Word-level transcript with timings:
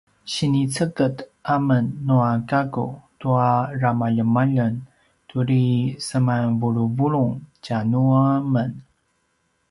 siniceged 0.33 1.13
amen 1.55 1.85
nua 2.07 2.31
gakku 2.49 2.85
tua 3.19 3.49
ramaljemaljeng 3.81 4.77
turi 5.29 5.65
semanvuluvulung 6.07 7.33
tja 7.63 7.77
nu 7.91 8.01
amen 8.35 8.71